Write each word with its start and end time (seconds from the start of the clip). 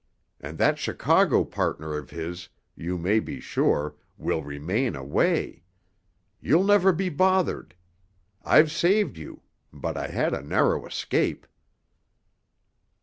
And 0.39 0.57
that 0.57 0.79
Chicago 0.79 1.43
partner 1.45 1.95
of 1.95 2.09
his, 2.09 2.49
you 2.75 2.97
may 2.97 3.19
be 3.19 3.39
sure, 3.39 3.97
will 4.17 4.41
remain 4.43 4.95
away. 4.95 5.61
You'll 6.39 6.63
never 6.63 6.91
be 6.91 7.07
bothered. 7.09 7.75
I've 8.43 8.71
saved 8.71 9.15
you—but 9.19 9.97
I 9.97 10.07
had 10.07 10.33
a 10.33 10.41
narrow 10.41 10.87
escape." 10.87 11.45